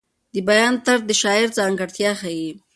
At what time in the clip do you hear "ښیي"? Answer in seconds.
2.21-2.49